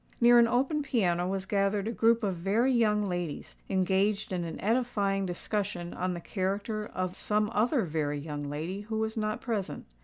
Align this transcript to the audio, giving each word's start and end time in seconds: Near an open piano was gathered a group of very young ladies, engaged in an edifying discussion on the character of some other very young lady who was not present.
Near 0.19 0.39
an 0.39 0.47
open 0.47 0.81
piano 0.81 1.27
was 1.27 1.45
gathered 1.45 1.87
a 1.87 1.91
group 1.91 2.23
of 2.23 2.35
very 2.35 2.73
young 2.73 3.03
ladies, 3.07 3.55
engaged 3.69 4.33
in 4.33 4.43
an 4.45 4.59
edifying 4.59 5.27
discussion 5.27 5.93
on 5.93 6.15
the 6.15 6.19
character 6.19 6.87
of 6.95 7.15
some 7.15 7.51
other 7.53 7.83
very 7.85 8.17
young 8.17 8.49
lady 8.49 8.81
who 8.81 8.97
was 8.97 9.15
not 9.15 9.41
present. 9.41 9.85